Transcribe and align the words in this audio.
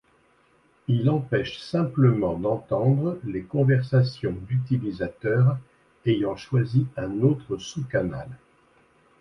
Il 0.87 1.07
empêche 1.11 1.59
simplement 1.59 2.35
d'entendre 2.35 3.19
les 3.23 3.43
conversations 3.43 4.31
d'utilisateurs 4.47 5.59
ayant 6.07 6.35
choisi 6.35 6.87
un 6.97 7.21
autre 7.21 7.57
sous-canal. 7.57 8.29